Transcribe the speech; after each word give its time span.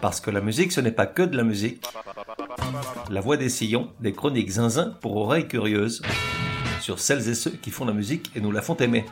Parce 0.00 0.20
que 0.22 0.30
la 0.30 0.40
musique, 0.40 0.72
ce 0.72 0.80
n'est 0.80 0.92
pas 0.92 1.06
que 1.06 1.22
de 1.22 1.36
la 1.36 1.44
musique. 1.44 1.84
La 3.10 3.20
voix 3.20 3.36
des 3.36 3.50
sillons, 3.50 3.90
des 4.00 4.12
chroniques 4.12 4.50
zinzin 4.50 4.96
pour 5.02 5.16
oreilles 5.16 5.46
curieuses, 5.46 6.00
sur 6.80 6.98
celles 6.98 7.28
et 7.28 7.34
ceux 7.34 7.50
qui 7.50 7.70
font 7.70 7.84
la 7.84 7.92
musique 7.92 8.30
et 8.34 8.40
nous 8.40 8.50
la 8.50 8.62
font 8.62 8.76
aimer. 8.76 9.04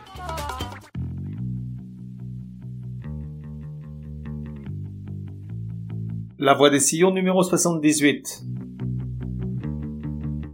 La 6.39 6.55
voix 6.55 6.71
des 6.71 6.81
sillons 6.81 7.11
numéro 7.11 7.43
78. 7.43 8.45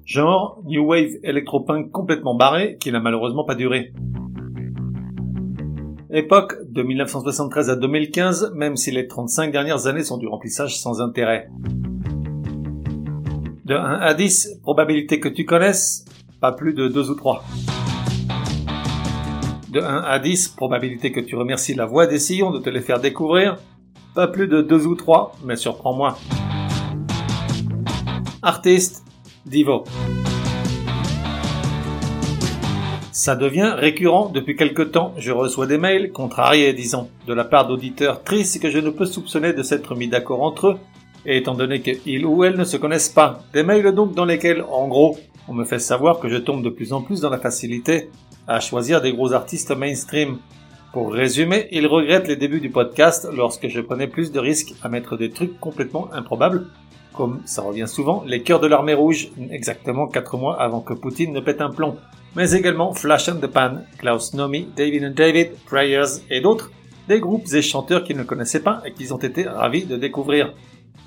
Genre, 0.05 0.63
New 0.65 0.85
Wave 0.85 1.11
électropunk 1.23 1.93
complètement 1.93 2.35
barré, 2.35 2.77
qui 2.81 2.91
n'a 2.91 3.01
malheureusement 3.01 3.45
pas 3.45 3.55
duré. 3.55 3.93
Époque, 6.17 6.55
de 6.71 6.85
1973 6.85 7.71
à 7.71 7.75
2015, 7.75 8.53
même 8.55 8.77
si 8.77 8.93
les 8.93 9.09
35 9.09 9.51
dernières 9.51 9.89
années 9.89 10.05
sont 10.05 10.17
du 10.17 10.29
remplissage 10.29 10.79
sans 10.79 11.01
intérêt. 11.01 11.49
De 13.65 13.75
1 13.75 13.99
à 14.01 14.15
10, 14.15 14.61
probabilité 14.63 15.19
que 15.19 15.29
tu 15.29 15.45
connaisses, 15.45 16.05
pas 16.41 16.53
plus 16.53 16.73
de 16.73 16.87
2 16.87 17.11
ou 17.11 17.15
3. 17.15 17.45
De 19.73 19.81
1 19.81 20.05
à 20.07 20.21
10, 20.21 20.51
probabilité 20.51 21.11
que 21.11 21.19
tu 21.19 21.35
remercies 21.35 21.75
la 21.75 21.85
voix 21.85 22.07
des 22.07 22.21
sillons 22.21 22.53
de 22.53 22.61
te 22.61 22.71
les 22.71 22.81
faire 22.81 23.01
découvrir, 23.01 23.57
pas 24.15 24.29
plus 24.29 24.47
de 24.47 24.63
2 24.63 24.87
ou 24.87 24.95
3, 24.95 25.35
mais 25.45 25.57
surprends-moi. 25.57 26.17
Artiste, 28.41 29.03
Divo. 29.47 29.83
Ça 33.17 33.37
devient 33.37 33.73
récurrent 33.77 34.29
depuis 34.29 34.57
quelque 34.57 34.83
temps. 34.83 35.15
Je 35.19 35.31
reçois 35.31 35.69
des 35.69 35.79
mails, 35.79 36.11
contrariés 36.11 36.73
disons, 36.73 37.11
de 37.29 37.33
la 37.33 37.45
part 37.45 37.69
d'auditeurs 37.69 38.25
tristes 38.25 38.61
que 38.61 38.71
je 38.71 38.81
ne 38.81 38.91
peux 38.91 39.07
soupçonner 39.07 39.53
de 39.53 39.63
s'être 39.63 39.95
mis 39.95 40.09
d'accord 40.09 40.43
entre 40.43 40.67
eux, 40.67 40.79
étant 41.25 41.55
donné 41.55 41.81
qu'ils 41.81 42.27
ou 42.27 42.43
elles 42.43 42.57
ne 42.57 42.65
se 42.65 42.77
connaissent 42.77 43.09
pas. 43.09 43.45
Des 43.53 43.63
mails 43.63 43.95
donc 43.95 44.17
dans 44.17 44.25
lesquels, 44.25 44.65
en 44.69 44.89
gros, 44.89 45.17
on 45.47 45.55
me 45.55 45.65
fait 45.65 45.79
savoir 45.79 46.19
que 46.19 46.29
je 46.29 46.39
tombe 46.39 46.65
de 46.65 46.71
plus 46.71 46.93
en 46.93 47.03
plus 47.03 47.21
dans 47.21 47.31
la 47.31 47.39
facilité 47.39 48.11
à 48.49 48.59
choisir 48.59 49.01
des 49.01 49.13
gros 49.13 49.33
artistes 49.33 49.71
mainstream. 49.71 50.39
Pour 50.93 51.13
résumer, 51.13 51.69
ils 51.71 51.87
regrettent 51.87 52.27
les 52.27 52.35
débuts 52.35 52.61
du 52.61 52.71
podcast 52.71 53.29
lorsque 53.33 53.69
je 53.69 53.81
prenais 53.81 54.09
plus 54.09 54.33
de 54.33 54.41
risques 54.41 54.75
à 54.83 54.89
mettre 54.89 55.17
des 55.17 55.31
trucs 55.31 55.61
complètement 55.61 56.13
improbables, 56.13 56.67
comme 57.13 57.43
ça 57.45 57.63
revient 57.63 57.87
souvent, 57.87 58.25
les 58.27 58.43
cœurs 58.43 58.59
de 58.59 58.67
l'armée 58.67 58.95
rouge, 58.95 59.29
exactement 59.53 60.09
4 60.09 60.37
mois 60.37 60.61
avant 60.61 60.81
que 60.81 60.95
Poutine 60.95 61.33
ne 61.33 61.39
pète 61.39 61.61
un 61.61 61.71
plomb 61.71 61.97
mais 62.37 62.53
également 62.53 62.93
Flash 62.93 63.29
and 63.29 63.37
the 63.37 63.47
Pan, 63.47 63.79
Klaus 63.99 64.35
Nomi, 64.35 64.69
David 64.77 65.05
and 65.05 65.15
David, 65.15 65.53
Prayers 65.67 66.21
et 66.31 66.41
d'autres, 66.41 66.71
des 67.09 67.21
groupes 67.21 67.47
et 67.53 67.63
chanteurs 67.63 68.05
qu'ils 68.05 68.17
ne 68.17 68.25
connaissaient 68.25 68.63
pas 68.63 68.83
et 68.85 68.93
qu'ils 68.93 69.15
ont 69.15 69.19
été 69.19 69.45
ravis 69.45 69.85
de 69.85 69.97
découvrir. 69.97 70.55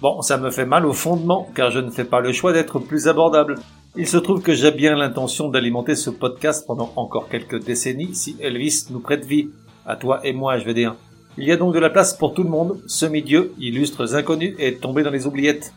Bon, 0.02 0.22
ça 0.22 0.38
me 0.38 0.52
fait 0.52 0.66
mal 0.66 0.86
au 0.86 0.94
fondement, 0.94 1.50
car 1.56 1.72
je 1.72 1.80
ne 1.80 1.90
fais 1.90 2.06
pas 2.06 2.20
le 2.20 2.32
choix 2.32 2.54
d'être 2.54 2.80
plus 2.80 3.08
abordable. 3.08 3.56
Il 3.96 4.08
se 4.08 4.18
trouve 4.18 4.44
que 4.44 4.54
j'ai 4.54 4.72
bien 4.72 4.96
l'intention 4.96 5.50
d'alimenter 5.50 5.96
ce 5.96 6.12
podcast 6.12 6.66
pendant 6.68 6.94
encore 6.96 7.30
quelques 7.30 7.64
décennies 7.64 8.14
si 8.14 8.38
Elvis 8.40 8.86
nous 8.92 9.00
prête 9.00 9.26
vie. 9.26 9.50
À 9.88 9.96
toi 9.96 10.20
et 10.24 10.34
moi, 10.34 10.60
je 10.60 10.66
veux 10.66 10.76
dire. 10.76 10.96
Il 11.40 11.46
y 11.46 11.52
a 11.52 11.58
donc 11.58 11.74
de 11.74 11.80
la 11.80 11.90
place 11.90 12.14
pour 12.14 12.34
tout 12.34 12.44
le 12.44 12.50
monde, 12.50 12.80
semi-dieux, 12.88 13.54
illustres 13.60 14.16
inconnus 14.16 14.56
et 14.60 14.76
tombés 14.76 15.04
dans 15.04 15.12
les 15.12 15.26
oubliettes. 15.26 15.74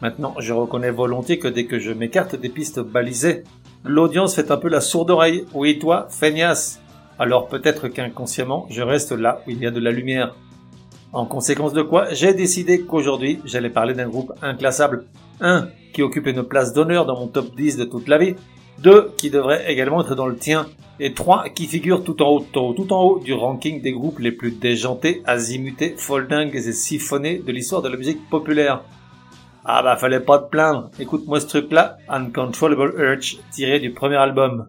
Maintenant, 0.00 0.34
je 0.38 0.54
reconnais 0.54 0.90
volontiers 0.90 1.38
que 1.38 1.48
dès 1.48 1.66
que 1.66 1.78
je 1.78 1.92
m'écarte 1.92 2.36
des 2.36 2.48
pistes 2.48 2.80
balisées, 2.80 3.44
L'audience 3.84 4.34
fait 4.34 4.50
un 4.50 4.58
peu 4.58 4.68
la 4.68 4.82
sourde 4.82 5.10
oreille. 5.10 5.46
Oui, 5.54 5.78
toi, 5.78 6.06
feignasse. 6.10 6.80
Alors 7.18 7.48
peut-être 7.48 7.88
qu'inconsciemment, 7.88 8.66
je 8.70 8.82
reste 8.82 9.12
là 9.12 9.42
où 9.46 9.50
il 9.50 9.58
y 9.58 9.66
a 9.66 9.70
de 9.70 9.80
la 9.80 9.90
lumière. 9.90 10.34
En 11.12 11.26
conséquence 11.26 11.72
de 11.72 11.82
quoi, 11.82 12.12
j'ai 12.12 12.34
décidé 12.34 12.82
qu'aujourd'hui, 12.82 13.40
j'allais 13.44 13.70
parler 13.70 13.94
d'un 13.94 14.08
groupe 14.08 14.32
inclassable. 14.42 15.04
Un, 15.40 15.68
qui 15.92 16.02
occupe 16.02 16.26
une 16.26 16.42
place 16.42 16.72
d'honneur 16.72 17.06
dans 17.06 17.18
mon 17.18 17.26
top 17.26 17.54
10 17.56 17.78
de 17.78 17.84
toute 17.84 18.06
la 18.06 18.18
vie. 18.18 18.36
Deux, 18.78 19.12
qui 19.16 19.30
devrait 19.30 19.70
également 19.70 20.02
être 20.02 20.14
dans 20.14 20.26
le 20.26 20.36
tien. 20.36 20.66
Et 21.00 21.14
trois, 21.14 21.48
qui 21.48 21.66
figure 21.66 22.04
tout 22.04 22.22
en 22.22 22.28
haut, 22.28 22.46
tout 22.72 22.92
en 22.92 23.02
haut 23.02 23.18
du 23.18 23.32
ranking 23.32 23.80
des 23.80 23.92
groupes 23.92 24.18
les 24.18 24.32
plus 24.32 24.52
déjantés, 24.52 25.22
azimutés, 25.26 25.94
foldingues 25.96 26.54
et 26.54 26.72
siphonnés 26.72 27.38
de 27.38 27.52
l'histoire 27.52 27.80
de 27.80 27.88
la 27.88 27.96
musique 27.96 28.28
populaire. 28.28 28.82
Ah 29.64 29.82
bah 29.82 29.96
fallait 29.96 30.20
pas 30.20 30.38
te 30.38 30.48
plaindre. 30.48 30.90
Écoute-moi 30.98 31.40
ce 31.40 31.46
truc-là, 31.46 31.98
Uncontrollable 32.08 32.94
Urge, 32.98 33.38
tiré 33.52 33.78
du 33.78 33.90
premier 33.92 34.16
album. 34.16 34.66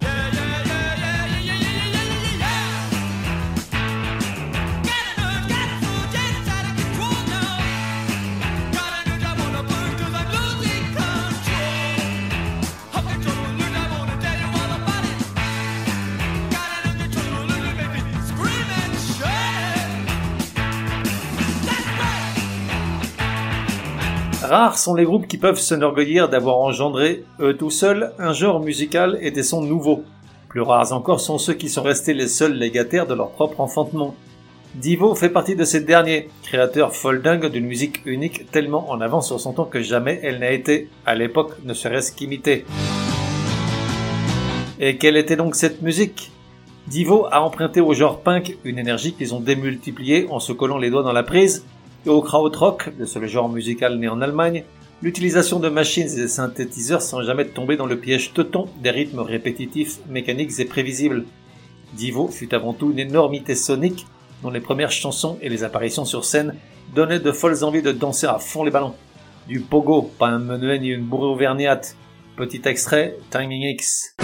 Rares 24.51 24.79
sont 24.79 24.95
les 24.95 25.05
groupes 25.05 25.27
qui 25.27 25.37
peuvent 25.37 25.61
s'enorgueillir 25.61 26.27
d'avoir 26.27 26.57
engendré, 26.57 27.23
eux 27.39 27.55
tout 27.55 27.69
seuls, 27.69 28.11
un 28.19 28.33
genre 28.33 28.59
musical 28.59 29.17
et 29.21 29.31
des 29.31 29.43
sons 29.43 29.61
nouveaux. 29.61 30.03
Plus 30.49 30.59
rares 30.59 30.91
encore 30.91 31.21
sont 31.21 31.37
ceux 31.37 31.53
qui 31.53 31.69
sont 31.69 31.83
restés 31.83 32.13
les 32.13 32.27
seuls 32.27 32.55
légataires 32.55 33.07
de 33.07 33.13
leur 33.13 33.31
propre 33.31 33.61
enfantement. 33.61 34.13
Divo 34.75 35.15
fait 35.15 35.29
partie 35.29 35.55
de 35.55 35.63
ces 35.63 35.79
derniers, 35.79 36.27
créateurs 36.43 36.93
folding 36.93 37.47
d'une 37.47 37.65
musique 37.65 38.01
unique 38.05 38.51
tellement 38.51 38.91
en 38.91 38.99
avance 38.99 39.27
sur 39.27 39.39
son 39.39 39.53
temps 39.53 39.63
que 39.63 39.81
jamais 39.81 40.19
elle 40.21 40.39
n'a 40.39 40.51
été, 40.51 40.89
à 41.05 41.15
l'époque, 41.15 41.53
ne 41.63 41.73
serait-ce 41.73 42.11
qu'imitée. 42.11 42.65
Et 44.81 44.97
quelle 44.97 45.15
était 45.15 45.37
donc 45.37 45.55
cette 45.55 45.81
musique? 45.81 46.29
Divo 46.87 47.25
a 47.31 47.41
emprunté 47.41 47.79
au 47.79 47.93
genre 47.93 48.19
punk 48.19 48.57
une 48.65 48.79
énergie 48.79 49.13
qu'ils 49.13 49.33
ont 49.33 49.39
démultipliée 49.39 50.27
en 50.29 50.41
se 50.41 50.51
collant 50.51 50.77
les 50.77 50.89
doigts 50.89 51.03
dans 51.03 51.13
la 51.13 51.23
prise, 51.23 51.65
et 52.05 52.09
au 52.09 52.21
krautrock, 52.21 52.89
le 52.97 53.05
seul 53.05 53.27
genre 53.27 53.49
musical 53.49 53.97
né 53.97 54.07
en 54.07 54.21
Allemagne, 54.21 54.63
l'utilisation 55.01 55.59
de 55.59 55.69
machines 55.69 56.07
et 56.07 56.21
de 56.21 56.27
synthétiseurs 56.27 57.01
sans 57.01 57.23
jamais 57.23 57.45
tomber 57.45 57.77
dans 57.77 57.85
le 57.85 57.99
piège 57.99 58.33
teuton 58.33 58.67
des 58.81 58.91
rythmes 58.91 59.19
répétitifs, 59.19 59.99
mécaniques 60.07 60.59
et 60.59 60.65
prévisibles. 60.65 61.25
Divo 61.93 62.27
fut 62.27 62.53
avant 62.53 62.73
tout 62.73 62.91
une 62.91 62.99
énormité 62.99 63.55
sonique 63.55 64.05
dont 64.43 64.49
les 64.49 64.61
premières 64.61 64.91
chansons 64.91 65.37
et 65.41 65.49
les 65.49 65.63
apparitions 65.63 66.05
sur 66.05 66.25
scène 66.25 66.55
donnaient 66.95 67.19
de 67.19 67.31
folles 67.31 67.63
envies 67.63 67.81
de 67.81 67.91
danser 67.91 68.27
à 68.27 68.39
fond 68.39 68.63
les 68.63 68.71
ballons. 68.71 68.95
Du 69.47 69.59
pogo, 69.59 70.03
pas 70.17 70.27
un 70.27 70.39
menuet 70.39 70.79
ni 70.79 70.89
une 70.89 71.05
bourrée 71.05 71.27
auvergnate. 71.27 71.95
Petit 72.37 72.61
extrait, 72.65 73.17
Timing 73.29 73.63
X. 73.73 74.15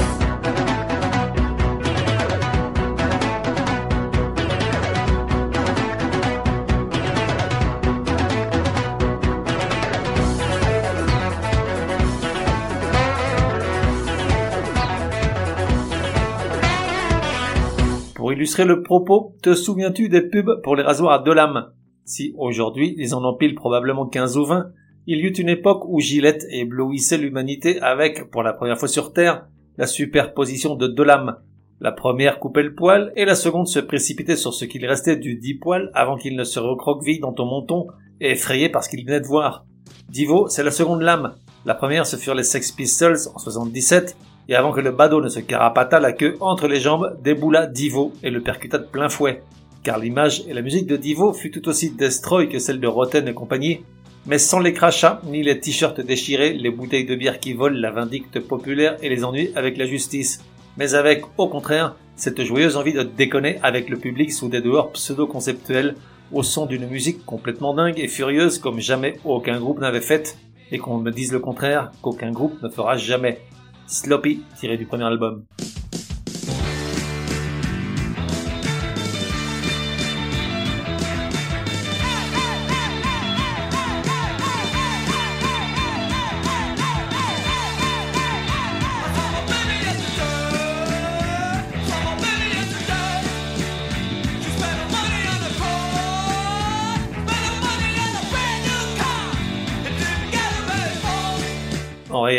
illustrer 18.47 18.63
le 18.63 18.81
propos, 18.81 19.35
te 19.43 19.53
souviens-tu 19.53 20.07
des 20.07 20.21
pubs 20.21 20.61
pour 20.63 20.77
les 20.77 20.83
rasoirs 20.83 21.11
à 21.11 21.19
deux 21.19 21.33
lames 21.33 21.65
Si 22.05 22.33
aujourd'hui 22.37 22.95
ils 22.97 23.13
en 23.13 23.25
empilent 23.25 23.55
probablement 23.55 24.05
15 24.07 24.37
ou 24.37 24.45
20, 24.45 24.71
il 25.05 25.17
y 25.17 25.23
eut 25.23 25.33
une 25.33 25.49
époque 25.49 25.83
où 25.85 25.99
Gillette 25.99 26.45
éblouissait 26.49 27.17
l'humanité 27.17 27.81
avec, 27.81 28.31
pour 28.31 28.43
la 28.43 28.53
première 28.53 28.77
fois 28.77 28.87
sur 28.87 29.11
Terre, 29.11 29.47
la 29.77 29.85
superposition 29.85 30.75
de 30.75 30.87
deux 30.87 31.03
lames. 31.03 31.35
La 31.81 31.91
première 31.91 32.39
coupait 32.39 32.63
le 32.63 32.73
poil 32.73 33.11
et 33.17 33.25
la 33.25 33.35
seconde 33.35 33.67
se 33.67 33.79
précipitait 33.79 34.37
sur 34.37 34.53
ce 34.53 34.63
qu'il 34.63 34.85
restait 34.85 35.17
du 35.17 35.35
dit 35.35 35.55
poil 35.55 35.91
avant 35.93 36.15
qu'il 36.15 36.37
ne 36.37 36.45
se 36.45 36.61
recroqueville 36.61 37.19
dans 37.19 37.33
ton 37.33 37.47
menton, 37.47 37.87
effrayé 38.21 38.69
parce 38.69 38.87
qu'il 38.87 39.05
venait 39.05 39.19
de 39.19 39.27
voir. 39.27 39.65
Divo, 40.07 40.47
c'est 40.47 40.63
la 40.63 40.71
seconde 40.71 41.01
lame. 41.01 41.35
La 41.65 41.75
première, 41.75 42.07
ce 42.07 42.15
furent 42.15 42.33
les 42.33 42.43
Sex 42.43 42.71
Pistols 42.71 43.17
en 43.35 43.39
77, 43.39 44.15
et 44.49 44.55
avant 44.55 44.71
que 44.71 44.81
le 44.81 44.91
badaud 44.91 45.21
ne 45.21 45.29
se 45.29 45.39
carapatât 45.39 45.99
la 45.99 46.13
queue 46.13 46.35
entre 46.39 46.67
les 46.67 46.79
jambes, 46.79 47.17
déboula 47.21 47.67
Divo 47.67 48.13
et 48.23 48.29
le 48.29 48.41
percuta 48.41 48.77
de 48.77 48.85
plein 48.85 49.09
fouet. 49.09 49.43
Car 49.83 49.99
l'image 49.99 50.43
et 50.47 50.53
la 50.53 50.61
musique 50.61 50.87
de 50.87 50.97
Divo 50.97 51.33
fut 51.33 51.51
tout 51.51 51.67
aussi 51.67 51.91
destroy 51.91 52.49
que 52.49 52.59
celle 52.59 52.79
de 52.79 52.87
Rotten 52.87 53.27
et 53.27 53.33
compagnie, 53.33 53.81
mais 54.25 54.37
sans 54.37 54.59
les 54.59 54.73
crachats, 54.73 55.21
ni 55.25 55.43
les 55.43 55.59
t-shirts 55.59 56.01
déchirés, 56.01 56.53
les 56.53 56.69
bouteilles 56.69 57.05
de 57.05 57.15
bière 57.15 57.39
qui 57.39 57.53
volent, 57.53 57.79
la 57.79 57.91
vindicte 57.91 58.39
populaire 58.39 58.97
et 59.01 59.09
les 59.09 59.23
ennuis 59.23 59.51
avec 59.55 59.77
la 59.77 59.85
justice. 59.85 60.43
Mais 60.77 60.95
avec, 60.95 61.23
au 61.37 61.47
contraire, 61.47 61.95
cette 62.15 62.43
joyeuse 62.43 62.77
envie 62.77 62.93
de 62.93 63.03
déconner 63.03 63.59
avec 63.63 63.89
le 63.89 63.97
public 63.97 64.31
sous 64.31 64.49
des 64.49 64.61
dehors 64.61 64.91
pseudo-conceptuels, 64.91 65.95
au 66.33 66.43
son 66.43 66.65
d'une 66.65 66.87
musique 66.87 67.25
complètement 67.25 67.73
dingue 67.73 67.99
et 67.99 68.09
furieuse 68.09 68.59
comme 68.59 68.81
jamais 68.81 69.17
aucun 69.23 69.59
groupe 69.59 69.79
n'avait 69.79 70.01
fait, 70.01 70.37
et 70.71 70.77
qu'on 70.77 70.97
me 70.97 71.11
dise 71.11 71.31
le 71.31 71.39
contraire, 71.39 71.91
qu'aucun 72.01 72.31
groupe 72.31 72.61
ne 72.61 72.69
fera 72.69 72.97
jamais. 72.97 73.39
Sloppy, 73.87 74.43
tiré 74.59 74.77
du 74.77 74.85
premier 74.85 75.05
album. 75.05 75.45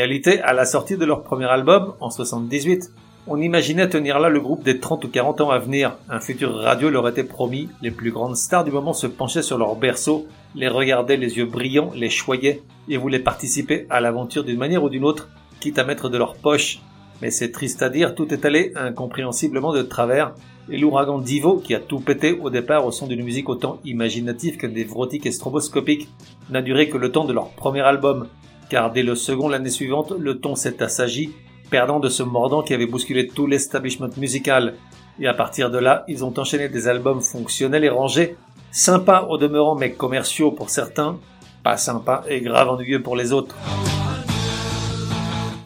Réalité, 0.09 0.41
à 0.41 0.55
la 0.55 0.65
sortie 0.65 0.97
de 0.97 1.05
leur 1.05 1.23
premier 1.23 1.45
album, 1.45 1.93
en 2.01 2.09
78, 2.09 2.91
on 3.27 3.39
imaginait 3.43 3.91
tenir 3.91 4.19
là 4.19 4.31
le 4.31 4.41
groupe 4.41 4.65
des 4.65 4.81
30 4.81 5.05
ou 5.05 5.09
40 5.09 5.43
ans 5.43 5.51
à 5.51 5.59
venir. 5.59 5.99
Un 6.09 6.19
futur 6.19 6.55
radio 6.55 6.89
leur 6.89 7.07
était 7.07 7.25
promis. 7.25 7.69
Les 7.83 7.91
plus 7.91 8.11
grandes 8.11 8.39
stars 8.39 8.65
du 8.65 8.71
moment 8.71 8.95
se 8.95 9.07
penchaient 9.07 9.43
sur 9.43 9.59
leur 9.59 9.77
berceau, 9.77 10.27
les 10.55 10.69
regardaient 10.69 11.19
les 11.19 11.37
yeux 11.37 11.45
brillants, 11.45 11.91
les 11.95 12.09
choyaient 12.09 12.63
et 12.89 12.97
voulaient 12.97 13.19
participer 13.19 13.87
à 13.91 14.01
l'aventure 14.01 14.45
d'une 14.45 14.57
manière 14.57 14.83
ou 14.83 14.89
d'une 14.89 15.05
autre, 15.05 15.29
quitte 15.61 15.79
à 15.79 15.85
mettre 15.85 16.09
de 16.09 16.17
leur 16.17 16.37
poche. 16.37 16.81
Mais 17.21 17.31
c'est 17.31 17.53
triste 17.53 17.83
à 17.83 17.91
dire, 17.91 18.15
tout 18.15 18.33
est 18.33 18.47
allé 18.47 18.73
incompréhensiblement 18.77 19.75
de 19.75 19.83
travers, 19.83 20.33
et 20.71 20.79
l'ouragan 20.79 21.19
Divo, 21.19 21.59
qui 21.59 21.75
a 21.75 21.81
tout 21.81 22.01
pété 22.01 22.33
au 22.33 22.49
départ 22.49 22.87
au 22.87 22.93
son 22.93 23.09
d'une 23.09 23.25
musique 23.25 23.51
autant 23.51 23.79
imaginative 23.85 24.57
que 24.57 24.67
névrotique 24.67 25.27
et 25.27 25.33
stroboscopique, 25.33 26.09
n'a 26.49 26.63
duré 26.63 26.89
que 26.89 26.97
le 26.97 27.13
temps 27.13 27.27
de 27.27 27.35
leur 27.35 27.51
premier 27.51 27.83
album, 27.83 28.27
car 28.69 28.93
dès 28.93 29.03
le 29.03 29.15
second 29.15 29.49
l'année 29.49 29.71
suivante, 29.71 30.13
le 30.19 30.39
ton 30.39 30.55
s'est 30.55 30.83
assagi, 30.83 31.31
perdant 31.71 32.01
de 32.01 32.09
ce 32.09 32.23
mordant 32.23 32.63
qui 32.63 32.75
avait 32.75 32.87
bousculé 32.87 33.29
tout 33.29 33.47
l'establishment 33.47 34.11
musical. 34.17 34.75
Et 35.21 35.27
à 35.27 35.35
partir 35.35 35.71
de 35.71 35.79
là, 35.79 36.05
ils 36.09 36.25
ont 36.25 36.33
enchaîné 36.39 36.69
des 36.69 36.89
albums 36.89 37.21
fonctionnels 37.21 37.85
et 37.85 37.89
rangés, 37.89 38.37
sympas 38.71 39.27
au 39.29 39.39
demeurant 39.39 39.75
mais 39.75 39.93
commerciaux 39.93 40.53
pour 40.53 40.71
certains, 40.71 41.19
pas 41.63 41.77
sympas 41.77 42.25
et 42.29 42.41
grave 42.41 42.69
ennuyeux 42.69 43.03
pour 43.03 43.17
les 43.17 43.33
autres. 43.33 43.57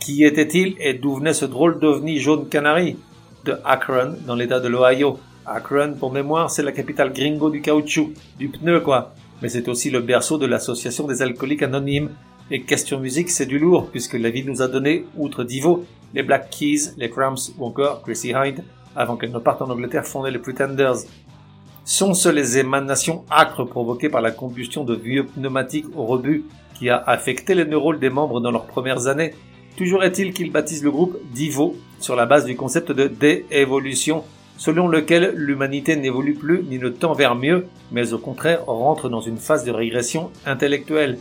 Qui 0.00 0.24
était-il 0.24 0.74
et 0.80 0.94
d'où 0.94 1.16
venait 1.16 1.34
ce 1.34 1.44
drôle 1.44 1.78
d'ovni 1.78 2.18
jaune 2.18 2.48
canari 2.48 2.96
De 3.44 3.56
Akron, 3.64 4.16
dans 4.26 4.34
l'état 4.34 4.58
de 4.58 4.68
l'Ohio? 4.68 5.18
Akron, 5.46 5.94
pour 5.98 6.12
mémoire, 6.12 6.50
c'est 6.50 6.62
la 6.62 6.72
capitale 6.72 7.12
gringo 7.12 7.50
du 7.50 7.60
caoutchouc, 7.60 8.12
du 8.38 8.48
pneu 8.48 8.80
quoi. 8.80 9.12
Mais 9.42 9.48
c'est 9.48 9.68
aussi 9.68 9.90
le 9.90 10.00
berceau 10.00 10.38
de 10.38 10.46
l'association 10.46 11.06
des 11.06 11.20
alcooliques 11.20 11.62
anonymes. 11.62 12.10
Et 12.54 12.60
question 12.60 13.00
musique, 13.00 13.30
c'est 13.30 13.46
du 13.46 13.58
lourd, 13.58 13.88
puisque 13.90 14.12
la 14.12 14.28
vie 14.28 14.44
nous 14.44 14.60
a 14.60 14.68
donné, 14.68 15.06
outre 15.16 15.42
Divo, 15.42 15.86
les 16.12 16.22
Black 16.22 16.50
Keys, 16.50 16.92
les 16.98 17.08
Cramps 17.08 17.50
ou 17.58 17.64
encore 17.64 18.02
Chrissy 18.02 18.34
Hyde, 18.36 18.62
avant 18.94 19.16
qu'elle 19.16 19.32
ne 19.32 19.38
parte 19.38 19.62
en 19.62 19.70
Angleterre 19.70 20.04
fonder 20.04 20.30
les 20.30 20.38
Pretenders. 20.38 20.98
Sont-ce 21.86 22.28
les 22.28 22.58
émanations 22.58 23.24
âcres 23.30 23.64
provoquées 23.64 24.10
par 24.10 24.20
la 24.20 24.32
combustion 24.32 24.84
de 24.84 24.94
vieux 24.94 25.24
pneumatiques 25.24 25.86
au 25.96 26.04
rebut 26.04 26.44
qui 26.78 26.90
a 26.90 26.98
affecté 26.98 27.54
les 27.54 27.64
neurones 27.64 27.98
des 27.98 28.10
membres 28.10 28.42
dans 28.42 28.50
leurs 28.50 28.66
premières 28.66 29.06
années? 29.06 29.32
Toujours 29.78 30.04
est-il 30.04 30.34
qu'il 30.34 30.52
baptise 30.52 30.84
le 30.84 30.90
groupe 30.90 31.16
Divo 31.32 31.74
sur 32.00 32.16
la 32.16 32.26
base 32.26 32.44
du 32.44 32.54
concept 32.54 32.92
de 32.92 33.06
déévolution, 33.06 34.24
selon 34.58 34.88
lequel 34.88 35.32
l'humanité 35.36 35.96
n'évolue 35.96 36.34
plus 36.34 36.62
ni 36.64 36.78
ne 36.78 36.90
tend 36.90 37.14
vers 37.14 37.34
mieux, 37.34 37.64
mais 37.92 38.12
au 38.12 38.18
contraire 38.18 38.66
rentre 38.66 39.08
dans 39.08 39.22
une 39.22 39.38
phase 39.38 39.64
de 39.64 39.72
régression 39.72 40.30
intellectuelle. 40.44 41.16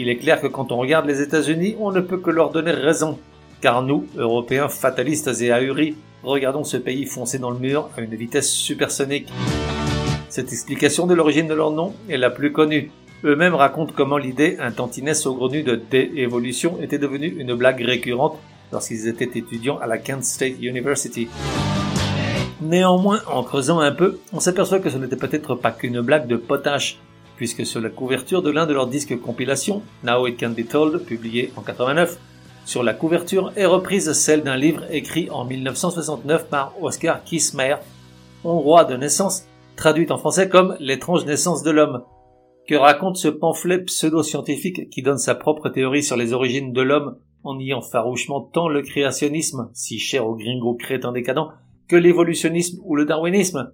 Il 0.00 0.08
est 0.08 0.16
clair 0.16 0.40
que 0.40 0.46
quand 0.46 0.70
on 0.70 0.76
regarde 0.76 1.06
les 1.06 1.22
États-Unis, 1.22 1.74
on 1.80 1.90
ne 1.90 2.00
peut 2.00 2.18
que 2.18 2.30
leur 2.30 2.50
donner 2.50 2.70
raison, 2.70 3.18
car 3.60 3.82
nous, 3.82 4.06
Européens 4.16 4.68
fatalistes 4.68 5.40
et 5.40 5.50
ahuris, 5.50 5.96
regardons 6.22 6.62
ce 6.62 6.76
pays 6.76 7.04
foncer 7.04 7.40
dans 7.40 7.50
le 7.50 7.58
mur 7.58 7.90
à 7.96 8.00
une 8.00 8.14
vitesse 8.14 8.48
supersonique. 8.48 9.28
Cette 10.28 10.52
explication 10.52 11.08
de 11.08 11.14
l'origine 11.14 11.48
de 11.48 11.54
leur 11.54 11.72
nom 11.72 11.94
est 12.08 12.16
la 12.16 12.30
plus 12.30 12.52
connue. 12.52 12.92
Eux-mêmes 13.24 13.56
racontent 13.56 13.92
comment 13.92 14.18
l'idée, 14.18 14.56
un 14.60 14.70
tantinet 14.70 15.14
saugrenu 15.14 15.64
de 15.64 15.74
déévolution, 15.74 16.78
était 16.80 16.98
devenue 16.98 17.34
une 17.36 17.54
blague 17.54 17.80
récurrente 17.80 18.38
lorsqu'ils 18.70 19.08
étaient 19.08 19.36
étudiants 19.36 19.78
à 19.78 19.88
la 19.88 19.98
Kent 19.98 20.22
State 20.22 20.62
University. 20.62 21.26
Néanmoins, 22.60 23.20
en 23.26 23.42
creusant 23.42 23.80
un 23.80 23.90
peu, 23.90 24.20
on 24.32 24.38
s'aperçoit 24.38 24.78
que 24.78 24.90
ce 24.90 24.98
n'était 24.98 25.16
peut-être 25.16 25.56
pas 25.56 25.72
qu'une 25.72 26.00
blague 26.02 26.28
de 26.28 26.36
potache, 26.36 27.00
puisque 27.38 27.64
sur 27.64 27.80
la 27.80 27.88
couverture 27.88 28.42
de 28.42 28.50
l'un 28.50 28.66
de 28.66 28.74
leurs 28.74 28.88
disques 28.88 29.18
compilation, 29.20 29.80
Now 30.02 30.26
It 30.26 30.38
Can 30.38 30.50
Be 30.50 30.68
Told, 30.68 31.04
publié 31.04 31.52
en 31.56 31.62
89, 31.62 32.18
sur 32.66 32.82
la 32.82 32.92
couverture 32.92 33.52
est 33.56 33.64
reprise 33.64 34.12
celle 34.12 34.42
d'un 34.42 34.56
livre 34.56 34.82
écrit 34.90 35.30
en 35.30 35.44
1969 35.44 36.48
par 36.48 36.74
Oscar 36.82 37.22
Kismer, 37.22 37.76
hongrois 38.42 38.84
de 38.84 38.96
naissance, 38.96 39.44
traduite 39.76 40.10
en 40.10 40.18
français 40.18 40.48
comme 40.48 40.76
L'étrange 40.80 41.24
naissance 41.26 41.62
de 41.62 41.70
l'homme, 41.70 42.02
que 42.66 42.74
raconte 42.74 43.16
ce 43.16 43.28
pamphlet 43.28 43.84
pseudo-scientifique 43.84 44.90
qui 44.90 45.02
donne 45.02 45.16
sa 45.16 45.36
propre 45.36 45.68
théorie 45.68 46.02
sur 46.02 46.16
les 46.16 46.32
origines 46.32 46.72
de 46.72 46.82
l'homme 46.82 47.18
en 47.44 47.56
niant 47.56 47.82
farouchement 47.82 48.40
tant 48.40 48.68
le 48.68 48.82
créationnisme, 48.82 49.70
si 49.72 50.00
cher 50.00 50.26
aux 50.26 50.34
gringos 50.34 50.74
crétins 50.74 51.12
décadents, 51.12 51.50
que 51.88 51.96
l'évolutionnisme 51.96 52.80
ou 52.84 52.96
le 52.96 53.06
darwinisme? 53.06 53.70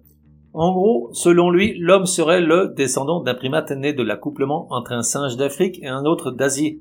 En 0.57 0.71
gros, 0.71 1.09
selon 1.11 1.49
lui, 1.49 1.77
l'homme 1.77 2.05
serait 2.05 2.39
le 2.39 2.73
descendant 2.77 3.19
d'un 3.19 3.33
primate 3.33 3.71
né 3.71 3.91
de 3.91 4.03
l'accouplement 4.03 4.67
entre 4.69 4.93
un 4.93 5.01
singe 5.01 5.35
d'Afrique 5.35 5.79
et 5.81 5.87
un 5.89 6.05
autre 6.05 6.31
d'Asie. 6.31 6.79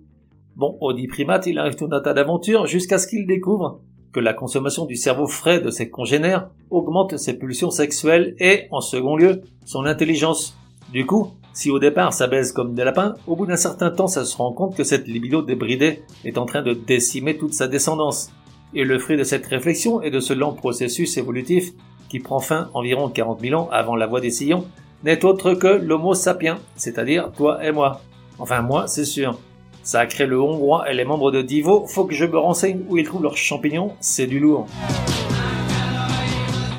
Bon, 0.54 0.78
au 0.80 0.92
dit 0.92 1.08
primate, 1.08 1.48
il 1.48 1.58
arrive 1.58 1.74
tout 1.74 1.88
un 1.90 2.00
tas 2.00 2.14
d'aventures 2.14 2.66
jusqu'à 2.66 2.98
ce 2.98 3.08
qu'il 3.08 3.26
découvre 3.26 3.80
que 4.12 4.20
la 4.20 4.32
consommation 4.32 4.84
du 4.84 4.94
cerveau 4.94 5.26
frais 5.26 5.58
de 5.58 5.70
ses 5.70 5.90
congénères 5.90 6.50
augmente 6.70 7.16
ses 7.16 7.36
pulsions 7.36 7.72
sexuelles 7.72 8.36
et, 8.38 8.68
en 8.70 8.80
second 8.80 9.16
lieu, 9.16 9.40
son 9.64 9.86
intelligence. 9.86 10.56
Du 10.92 11.04
coup, 11.04 11.32
si 11.52 11.72
au 11.72 11.80
départ 11.80 12.12
ça 12.12 12.28
baise 12.28 12.52
comme 12.52 12.76
des 12.76 12.84
lapins, 12.84 13.16
au 13.26 13.34
bout 13.34 13.46
d'un 13.46 13.56
certain 13.56 13.90
temps 13.90 14.06
ça 14.06 14.24
se 14.24 14.36
rend 14.36 14.52
compte 14.52 14.76
que 14.76 14.84
cette 14.84 15.08
libido 15.08 15.42
débridée 15.42 16.04
est 16.24 16.38
en 16.38 16.46
train 16.46 16.62
de 16.62 16.74
décimer 16.74 17.36
toute 17.36 17.54
sa 17.54 17.66
descendance. 17.66 18.30
Et 18.72 18.84
le 18.84 19.00
fruit 19.00 19.16
de 19.16 19.24
cette 19.24 19.46
réflexion 19.46 20.00
et 20.00 20.12
de 20.12 20.20
ce 20.20 20.32
lent 20.32 20.52
processus 20.52 21.16
évolutif, 21.16 21.72
qui 22.14 22.20
prend 22.20 22.38
fin 22.38 22.70
environ 22.74 23.08
40 23.08 23.40
000 23.40 23.60
ans 23.60 23.68
avant 23.72 23.96
la 23.96 24.06
voie 24.06 24.20
des 24.20 24.30
sillons, 24.30 24.68
n'est 25.02 25.24
autre 25.24 25.54
que 25.54 25.66
l'homo 25.66 26.14
sapiens, 26.14 26.60
c'est-à-dire 26.76 27.32
toi 27.36 27.58
et 27.66 27.72
moi. 27.72 28.02
Enfin 28.38 28.62
moi, 28.62 28.86
c'est 28.86 29.04
sûr. 29.04 29.36
Ça 29.82 29.98
a 29.98 30.06
créé 30.06 30.28
le 30.28 30.40
hongrois 30.40 30.88
et 30.88 30.94
les 30.94 31.04
membres 31.04 31.32
de 31.32 31.42
Divo, 31.42 31.88
faut 31.88 32.04
que 32.04 32.14
je 32.14 32.24
me 32.24 32.38
renseigne 32.38 32.82
où 32.88 32.98
ils 32.98 33.04
trouvent 33.04 33.24
leurs 33.24 33.36
champignons, 33.36 33.94
c'est 33.98 34.28
du 34.28 34.38
lourd. 34.38 34.68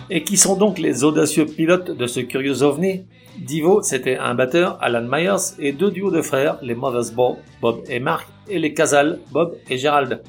Et 0.10 0.24
qui 0.24 0.38
sont 0.38 0.56
donc 0.56 0.80
les 0.80 1.04
audacieux 1.04 1.46
pilotes 1.46 1.92
de 1.92 2.08
ce 2.08 2.22
curieux 2.22 2.64
ovni? 2.64 3.04
Divo, 3.38 3.82
c'était 3.82 4.18
un 4.18 4.36
batteur, 4.36 4.78
Alan 4.80 5.06
Myers, 5.06 5.58
et 5.60 5.74
deux 5.74 5.92
duos 5.92 6.12
de 6.12 6.22
frères, 6.22 6.60
les 6.62 6.76
Mothers 6.76 7.14
Ball, 7.14 7.36
Bob 7.62 7.82
et 7.90 8.00
Mark, 8.00 8.26
et 8.48 8.58
les 8.58 8.74
Casal, 8.74 9.20
Bob 9.34 9.58
et 9.70 9.78
Gerald. 9.78 10.24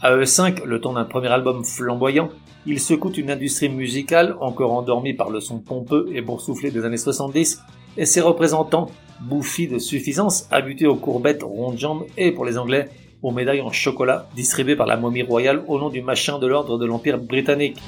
À 0.00 0.14
eux 0.14 0.24
cinq, 0.24 0.64
le 0.64 0.80
temps 0.80 0.94
d'un 0.94 1.04
premier 1.04 1.28
album 1.28 1.62
flamboyant, 1.62 2.30
ils 2.66 2.80
secouent 2.80 3.12
une 3.16 3.30
industrie 3.30 3.68
musicale 3.68 4.36
encore 4.40 4.72
endormie 4.72 5.14
par 5.14 5.30
le 5.30 5.40
son 5.40 5.58
pompeux 5.58 6.08
et 6.12 6.20
boursouflé 6.20 6.70
des 6.70 6.84
années 6.84 6.96
70, 6.96 7.62
et 7.96 8.06
ses 8.06 8.20
représentants, 8.20 8.90
bouffis 9.20 9.68
de 9.68 9.78
suffisance, 9.78 10.48
habités 10.50 10.86
aux 10.86 10.96
courbettes 10.96 11.42
rondes 11.42 11.78
jambes 11.78 12.04
et, 12.16 12.32
pour 12.32 12.44
les 12.44 12.58
Anglais, 12.58 12.88
aux 13.22 13.30
médailles 13.30 13.62
en 13.62 13.72
chocolat 13.72 14.28
distribuées 14.34 14.76
par 14.76 14.86
la 14.86 14.96
momie 14.96 15.22
royale 15.22 15.62
au 15.68 15.78
nom 15.78 15.88
du 15.88 16.02
machin 16.02 16.38
de 16.38 16.46
l'ordre 16.46 16.78
de 16.78 16.86
l'Empire 16.86 17.18
britannique. 17.18 17.78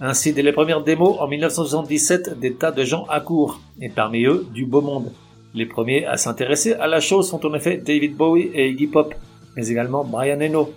Ainsi, 0.00 0.32
dès 0.32 0.42
les 0.42 0.52
premières 0.52 0.82
démos, 0.82 1.16
en 1.20 1.28
1977, 1.28 2.40
des 2.40 2.54
tas 2.54 2.72
de 2.72 2.84
gens 2.84 3.04
accourent, 3.08 3.60
et 3.80 3.88
parmi 3.88 4.24
eux, 4.24 4.46
du 4.52 4.66
beau 4.66 4.80
monde. 4.80 5.12
Les 5.54 5.66
premiers 5.66 6.06
à 6.06 6.16
s'intéresser 6.16 6.72
à 6.72 6.88
la 6.88 7.00
chose 7.00 7.28
sont 7.28 7.44
en 7.46 7.54
effet 7.54 7.76
David 7.76 8.16
Bowie 8.16 8.50
et 8.54 8.70
Iggy 8.70 8.88
Pop, 8.88 9.14
mais 9.54 9.68
également 9.68 10.02
Brian 10.02 10.40
Eno. 10.40 10.72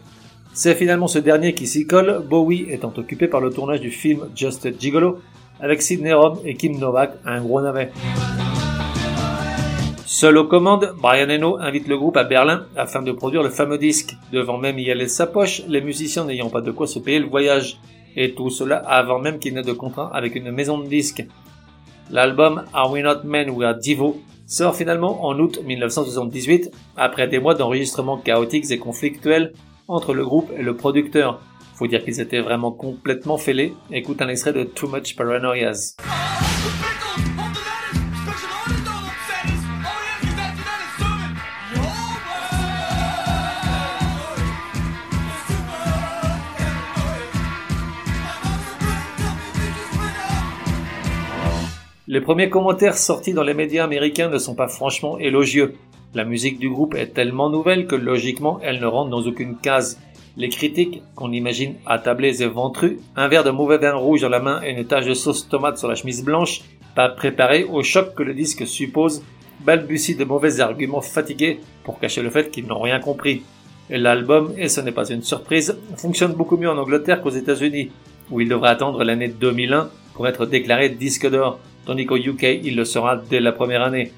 C'est 0.57 0.75
finalement 0.75 1.07
ce 1.09 1.19
dernier 1.19 1.53
qui 1.53 1.67
s'y 1.67 1.85
colle, 1.85 2.23
Bowie 2.29 2.67
étant 2.69 2.93
occupé 2.95 3.27
par 3.27 3.41
le 3.41 3.49
tournage 3.49 3.81
du 3.81 3.91
film 3.91 4.29
Just 4.33 4.79
Gigolo, 4.79 5.19
avec 5.59 5.81
Sidney 5.81 6.13
Rom 6.13 6.39
et 6.45 6.55
Kim 6.55 6.79
Novak, 6.79 7.11
un 7.25 7.41
gros 7.41 7.59
navet. 7.59 7.91
Seul 10.05 10.37
aux 10.37 10.47
commandes, 10.47 10.93
Brian 10.97 11.29
Eno 11.29 11.57
invite 11.57 11.89
le 11.89 11.97
groupe 11.97 12.15
à 12.15 12.23
Berlin 12.23 12.67
afin 12.77 13.01
de 13.01 13.11
produire 13.11 13.43
le 13.43 13.49
fameux 13.49 13.77
disque, 13.77 14.15
devant 14.31 14.57
même 14.57 14.79
y 14.79 14.89
aller 14.89 15.03
de 15.03 15.09
sa 15.09 15.27
poche, 15.27 15.61
les 15.67 15.81
musiciens 15.81 16.23
n'ayant 16.23 16.49
pas 16.49 16.61
de 16.61 16.71
quoi 16.71 16.87
se 16.87 16.99
payer 16.99 17.19
le 17.19 17.27
voyage 17.27 17.77
et 18.15 18.33
tout 18.33 18.49
cela 18.49 18.77
avant 18.77 19.19
même 19.19 19.39
qu'il 19.39 19.55
n'ait 19.55 19.61
de 19.61 19.73
contrat 19.73 20.09
avec 20.15 20.35
une 20.35 20.51
maison 20.51 20.77
de 20.77 20.87
disques. 20.87 21.25
L'album 22.11 22.63
Are 22.73 22.89
We 22.89 23.03
Not 23.03 23.25
Men 23.25 23.49
We 23.49 23.67
Are 23.67 23.75
Divo 23.75 24.21
sort 24.47 24.77
finalement 24.77 25.25
en 25.25 25.37
août 25.37 25.59
1978, 25.65 26.71
après 26.95 27.27
des 27.27 27.39
mois 27.39 27.55
d'enregistrements 27.55 28.19
chaotiques 28.19 28.71
et 28.71 28.77
conflictuels 28.77 29.51
entre 29.87 30.13
le 30.13 30.23
groupe 30.23 30.51
et 30.57 30.63
le 30.63 30.75
producteur. 30.75 31.41
Faut 31.75 31.87
dire 31.87 32.03
qu'ils 32.03 32.21
étaient 32.21 32.39
vraiment 32.39 32.71
complètement 32.71 33.37
fêlés. 33.37 33.73
Écoute 33.91 34.21
un 34.21 34.29
extrait 34.29 34.53
de 34.53 34.63
Too 34.63 34.87
Much 34.87 35.15
Paranoias. 35.15 35.95
Les 52.07 52.21
premiers 52.21 52.49
commentaires 52.49 52.97
sortis 52.97 53.33
dans 53.33 53.43
les 53.43 53.53
médias 53.53 53.83
américains 53.83 54.29
ne 54.29 54.37
sont 54.37 54.55
pas 54.55 54.69
franchement 54.69 55.17
élogieux. 55.17 55.75
La 56.15 56.23
musique 56.23 56.59
du 56.59 56.69
groupe 56.69 56.95
est 56.95 57.13
tellement 57.13 57.49
nouvelle 57.49 57.87
que 57.87 57.95
logiquement 57.95 58.61
elle 58.63 58.79
ne 58.79 58.85
rentre 58.85 59.09
dans 59.09 59.27
aucune 59.27 59.57
case. 59.57 59.99
Les 60.37 60.47
critiques, 60.47 61.03
qu'on 61.13 61.33
imagine 61.33 61.75
attablés 61.85 62.41
et 62.41 62.47
ventrus, 62.47 62.99
un 63.17 63.27
verre 63.27 63.43
de 63.43 63.51
mauvais 63.51 63.79
vin 63.79 63.95
rouge 63.95 64.21
dans 64.21 64.29
la 64.29 64.39
main 64.39 64.61
et 64.63 64.71
une 64.71 64.85
tache 64.85 65.07
de 65.07 65.13
sauce 65.13 65.49
tomate 65.49 65.77
sur 65.77 65.89
la 65.89 65.95
chemise 65.95 66.23
blanche, 66.23 66.61
pas 66.95 67.09
préparés 67.09 67.65
au 67.65 67.83
choc 67.83 68.15
que 68.15 68.23
le 68.23 68.33
disque 68.33 68.65
suppose, 68.65 69.23
balbutient 69.65 70.15
de 70.15 70.23
mauvais 70.23 70.61
arguments 70.61 71.01
fatigués 71.01 71.59
pour 71.83 71.99
cacher 71.99 72.21
le 72.21 72.29
fait 72.29 72.49
qu'ils 72.49 72.65
n'ont 72.65 72.79
rien 72.79 73.01
compris. 73.01 73.43
L'album, 73.89 74.53
et 74.57 74.69
ce 74.69 74.79
n'est 74.79 74.93
pas 74.93 75.09
une 75.09 75.21
surprise, 75.21 75.77
fonctionne 75.97 76.31
beaucoup 76.31 76.55
mieux 76.55 76.69
en 76.69 76.77
Angleterre 76.77 77.21
qu'aux 77.21 77.29
États-Unis, 77.29 77.91
où 78.31 78.39
il 78.39 78.47
devrait 78.47 78.69
attendre 78.69 79.03
l'année 79.03 79.27
2001 79.27 79.89
pour 80.13 80.29
être 80.29 80.45
déclaré 80.45 80.87
disque 80.87 81.29
d'or, 81.29 81.59
tandis 81.85 82.05
qu'au 82.05 82.15
UK 82.15 82.61
il 82.63 82.77
le 82.77 82.85
sera 82.85 83.17
dès 83.17 83.41
la 83.41 83.51
première 83.51 83.83
année. 83.83 84.13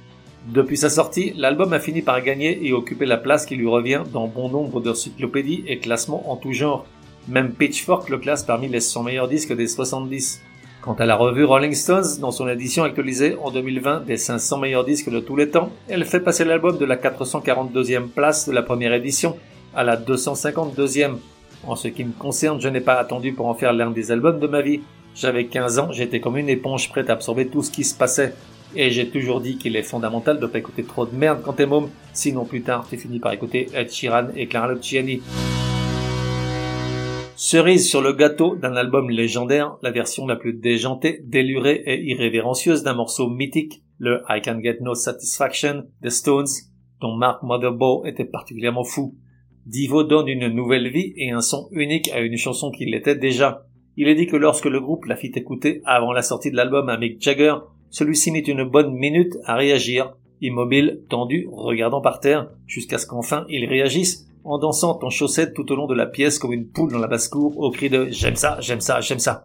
Depuis 0.46 0.78
sa 0.78 0.90
sortie, 0.90 1.34
l'album 1.36 1.74
a 1.74 1.80
fini 1.80 2.02
par 2.02 2.22
gagner 2.22 2.66
et 2.66 2.72
occuper 2.72 3.06
la 3.06 3.18
place 3.18 3.46
qui 3.46 3.56
lui 3.56 3.68
revient 3.68 4.04
dans 4.14 4.28
bon 4.28 4.50
nombre 4.50 4.80
d'encyclopédies 4.80 5.64
et 5.68 5.80
classements 5.80 6.32
en 6.32 6.38
tout 6.38 6.54
genre. 6.54 6.86
Même 7.28 7.52
Pitchfork 7.52 8.10
le 8.10 8.18
classe 8.18 8.44
parmi 8.44 8.70
les 8.70 8.80
100 8.80 9.04
meilleurs 9.04 9.28
disques 9.28 9.54
des 9.54 9.68
70. 9.68 10.42
Quant 10.82 10.94
à 10.94 11.06
la 11.06 11.18
revue 11.18 11.44
Rolling 11.44 11.74
Stones, 11.74 12.20
dans 12.22 12.32
son 12.32 12.48
édition 12.48 12.86
actualisée 12.86 13.36
en 13.44 13.52
2020 13.52 14.06
des 14.06 14.16
500 14.16 14.60
meilleurs 14.60 14.86
disques 14.86 15.10
de 15.10 15.20
tous 15.20 15.36
les 15.36 15.50
temps, 15.50 15.70
elle 15.90 16.06
fait 16.06 16.22
passer 16.22 16.46
l'album 16.46 16.78
de 16.78 16.86
la 16.86 16.96
442e 16.96 18.08
place 18.08 18.48
de 18.48 18.54
la 18.54 18.62
première 18.62 18.94
édition 18.94 19.36
à 19.76 19.84
la 19.84 19.98
252e. 19.98 21.18
En 21.66 21.76
ce 21.76 21.90
qui 21.90 22.06
me 22.06 22.14
concerne, 22.14 22.62
je 22.62 22.70
n'ai 22.70 22.80
pas 22.80 22.94
attendu 22.94 23.34
pour 23.34 23.48
en 23.48 23.54
faire 23.54 23.74
l'un 23.74 23.92
des 23.92 24.14
albums 24.14 24.40
de 24.40 24.48
ma 24.48 24.62
vie. 24.62 24.80
J'avais 25.14 25.48
15 25.48 25.80
ans, 25.80 25.92
j'étais 25.92 26.22
comme 26.22 26.38
une 26.38 26.48
éponge 26.48 26.90
prête 26.90 27.10
à 27.10 27.14
absorber 27.14 27.48
tout 27.48 27.64
ce 27.64 27.72
qui 27.72 27.84
se 27.84 27.98
passait. 27.98 28.34
Et 28.76 28.92
j'ai 28.92 29.10
toujours 29.10 29.42
dit 29.42 29.58
qu'il 29.58 29.76
est 29.76 29.84
fondamental 29.84 30.40
de 30.40 30.46
pas 30.46 30.60
écouter 30.60 30.84
trop 30.84 31.06
de 31.06 31.16
merde 31.16 31.42
quand 31.44 31.54
t'es 31.54 31.66
môme, 31.66 31.90
sinon 32.14 32.46
plus 32.46 32.62
tard 32.62 32.86
tu 32.90 32.98
finis 32.98 33.20
par 33.20 33.34
écouter 33.34 33.70
Ed 33.74 33.92
Sheeran 33.92 34.28
et 34.36 34.48
Clara 34.48 34.74
Luciani. 34.74 35.22
Cerise 37.36 37.88
sur 37.88 38.02
le 38.02 38.14
gâteau 38.14 38.56
d'un 38.56 38.76
album 38.76 39.12
légendaire, 39.12 39.78
la 39.84 39.92
version 39.92 40.26
la 40.26 40.36
plus 40.36 40.54
déjantée, 40.54 41.22
délurée 41.24 41.84
et 41.86 42.02
irrévérencieuse 42.04 42.84
d'un 42.84 42.96
morceau 42.96 43.30
mythique, 43.30 43.84
le 44.00 44.24
I 44.28 44.42
Can 44.42 44.60
Get 44.62 44.80
No 44.82 44.96
Satisfaction 44.96 45.86
des 46.02 46.10
Stones, 46.10 46.48
dont 47.00 47.16
Mark 47.16 47.44
Motherbow 47.44 48.06
était 48.06 48.26
particulièrement 48.26 48.84
fou. 48.84 49.16
Divo 49.68 50.04
donne 50.04 50.30
une 50.30 50.48
nouvelle 50.48 50.90
vie 50.90 51.14
et 51.16 51.32
un 51.32 51.42
son 51.42 51.68
unique 51.72 52.10
à 52.12 52.22
une 52.22 52.38
chanson 52.38 52.72
qui 52.72 52.86
l'était 52.86 53.16
déjà. 53.16 53.68
Il 53.98 54.08
est 54.08 54.16
dit 54.16 54.26
que 54.26 54.36
lorsque 54.36 54.66
le 54.66 54.80
groupe 54.80 55.06
la 55.06 55.16
fit 55.16 55.32
écouter 55.36 55.82
avant 55.86 56.14
la 56.14 56.24
sortie 56.24 56.52
de 56.52 56.56
l'album 56.56 56.90
à 56.90 56.98
Mick 56.98 57.22
Jagger, 57.22 57.56
celui-ci 57.90 58.32
mit 58.32 58.42
une 58.42 58.64
bonne 58.64 58.94
minute 58.94 59.38
à 59.46 59.56
réagir, 59.56 60.14
immobile, 60.42 61.02
tendu, 61.10 61.48
regardant 61.52 62.02
par 62.02 62.20
terre, 62.20 62.50
jusqu'à 62.66 62.98
ce 62.98 63.06
qu'enfin 63.06 63.46
il 63.50 63.66
réagisse, 63.66 64.28
en 64.44 64.58
dansant 64.58 64.98
en 65.02 65.10
chaussettes 65.10 65.54
tout 65.54 65.72
au 65.72 65.76
long 65.76 65.88
de 65.88 65.96
la 65.96 66.06
pièce 66.06 66.40
comme 66.40 66.54
une 66.54 66.68
poule 66.68 66.92
dans 66.92 67.00
la 67.00 67.08
basse-cour, 67.08 67.58
au 67.58 67.72
cri 67.72 67.90
de 67.90 68.08
J'aime 68.12 68.36
ça, 68.36 68.58
j'aime 68.62 68.82
ça, 68.82 69.02
j'aime 69.02 69.20
ça. 69.20 69.44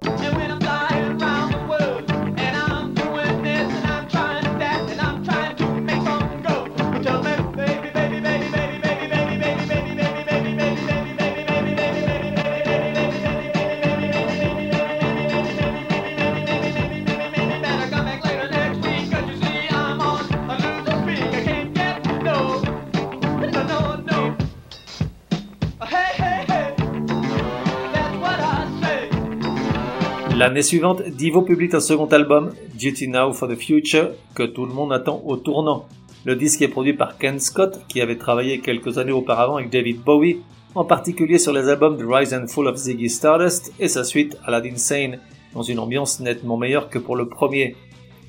L'année 30.52 30.60
suivante, 30.60 31.02
Divo 31.08 31.40
publie 31.40 31.70
un 31.72 31.80
second 31.80 32.08
album, 32.08 32.52
Duty 32.74 33.08
Now 33.08 33.32
for 33.32 33.48
the 33.48 33.56
Future, 33.56 34.10
que 34.34 34.42
tout 34.42 34.66
le 34.66 34.74
monde 34.74 34.92
attend 34.92 35.22
au 35.24 35.38
tournant. 35.38 35.86
Le 36.26 36.36
disque 36.36 36.60
est 36.60 36.68
produit 36.68 36.92
par 36.92 37.16
Ken 37.16 37.40
Scott, 37.40 37.80
qui 37.88 38.02
avait 38.02 38.18
travaillé 38.18 38.60
quelques 38.60 38.98
années 38.98 39.12
auparavant 39.12 39.56
avec 39.56 39.70
David 39.70 40.02
Bowie, 40.02 40.40
en 40.74 40.84
particulier 40.84 41.38
sur 41.38 41.54
les 41.54 41.70
albums 41.70 41.96
The 41.96 42.04
Rise 42.06 42.34
and 42.34 42.48
Fall 42.48 42.66
of 42.66 42.76
Ziggy 42.76 43.08
Stardust 43.08 43.72
et 43.80 43.88
sa 43.88 44.04
suite 44.04 44.36
Aladdin 44.44 44.76
Sane, 44.76 45.20
dans 45.54 45.62
une 45.62 45.78
ambiance 45.78 46.20
nettement 46.20 46.58
meilleure 46.58 46.90
que 46.90 46.98
pour 46.98 47.16
le 47.16 47.30
premier. 47.30 47.74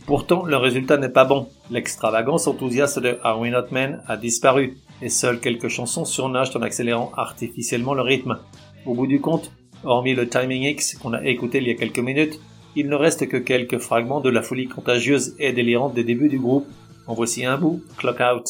Pourtant, 0.05 0.45
le 0.45 0.55
résultat 0.55 0.95
n'est 0.95 1.09
pas 1.09 1.25
bon. 1.25 1.49
L'extravagance 1.71 2.47
enthousiaste 2.47 2.99
de 2.99 3.17
Are 3.23 3.37
We 3.37 3.51
Not 3.51 3.65
Men 3.71 4.01
a 4.07 4.15
disparu, 4.15 4.77
et 5.01 5.09
seules 5.09 5.41
quelques 5.41 5.67
chansons 5.67 6.05
surnagent 6.05 6.55
en 6.55 6.61
accélérant 6.61 7.11
artificiellement 7.17 7.93
le 7.93 8.01
rythme. 8.01 8.39
Au 8.85 8.93
bout 8.93 9.07
du 9.07 9.19
compte, 9.19 9.51
Hormis 9.83 10.15
le 10.15 10.29
timing 10.29 10.63
X 10.63 10.95
qu'on 10.95 11.13
a 11.13 11.23
écouté 11.23 11.57
il 11.59 11.67
y 11.67 11.71
a 11.71 11.75
quelques 11.75 11.99
minutes, 11.99 12.39
il 12.75 12.89
ne 12.89 12.95
reste 12.95 13.27
que 13.27 13.37
quelques 13.37 13.79
fragments 13.79 14.21
de 14.21 14.29
la 14.29 14.41
folie 14.41 14.67
contagieuse 14.67 15.35
et 15.39 15.53
délirante 15.53 15.93
des 15.93 16.03
débuts 16.03 16.29
du 16.29 16.39
groupe. 16.39 16.67
En 17.05 17.13
voici 17.13 17.45
un 17.45 17.57
bout, 17.57 17.83
Clock 17.97 18.19
Out. 18.21 18.47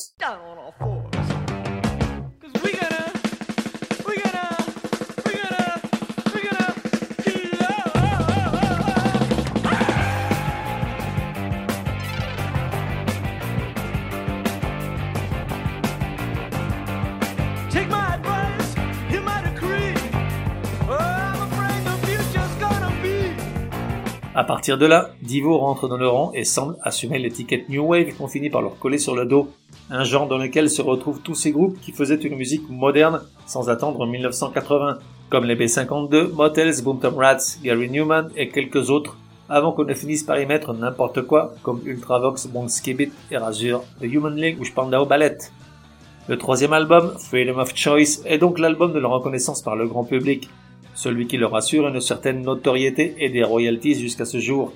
À 24.35 24.43
partir 24.43 24.79
de 24.79 24.87
là, 24.87 25.11
Divo 25.21 25.59
rentre 25.59 25.87
dans 25.87 25.97
le 25.97 26.07
rang 26.07 26.31
et 26.33 26.43
semble 26.43 26.75
assumer 26.81 27.19
l'étiquette 27.19 27.69
New 27.69 27.85
Wave 27.85 28.15
qu'on 28.15 28.27
finit 28.27 28.49
par 28.49 28.63
leur 28.63 28.79
coller 28.79 28.97
sur 28.97 29.15
le 29.15 29.27
dos, 29.27 29.51
un 29.91 30.03
genre 30.03 30.27
dans 30.27 30.39
lequel 30.39 30.71
se 30.71 30.81
retrouvent 30.81 31.21
tous 31.21 31.35
ces 31.35 31.51
groupes 31.51 31.79
qui 31.79 31.91
faisaient 31.91 32.15
une 32.15 32.35
musique 32.35 32.67
moderne 32.67 33.21
sans 33.45 33.69
attendre 33.69 34.07
1980, 34.07 34.97
comme 35.29 35.45
les 35.45 35.55
B52, 35.55 36.33
Motels, 36.33 36.81
Boomtom 36.81 37.15
Rats, 37.15 37.57
Gary 37.63 37.91
Newman 37.91 38.29
et 38.35 38.49
quelques 38.49 38.89
autres, 38.89 39.17
avant 39.49 39.71
qu'on 39.71 39.85
ne 39.85 39.93
finisse 39.93 40.23
par 40.23 40.39
y 40.39 40.47
mettre 40.47 40.73
n'importe 40.73 41.21
quoi 41.21 41.53
comme 41.61 41.81
Ultravox, 41.85 42.47
Bon 42.47 42.67
Skibit, 42.67 43.11
Erasure, 43.29 43.83
The 44.01 44.05
Human 44.05 44.35
League 44.35 44.59
ou 44.59 44.65
Spandau 44.65 45.05
Ballet. 45.05 45.37
Le 46.27 46.39
troisième 46.39 46.73
album, 46.73 47.13
Freedom 47.19 47.59
of 47.59 47.75
Choice, 47.75 48.23
est 48.25 48.39
donc 48.39 48.57
l'album 48.57 48.93
de 48.93 48.99
la 48.99 49.09
reconnaissance 49.09 49.61
par 49.61 49.75
le 49.75 49.87
grand 49.87 50.05
public, 50.05 50.49
celui 51.03 51.27
qui 51.27 51.37
leur 51.37 51.53
assure 51.53 51.87
une 51.87 51.99
certaine 51.99 52.41
notoriété 52.43 53.15
et 53.19 53.29
des 53.29 53.43
royalties 53.43 53.99
jusqu'à 53.99 54.23
ce 54.23 54.39
jour. 54.39 54.71